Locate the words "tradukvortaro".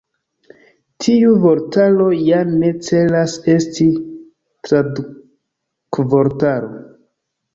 4.69-6.73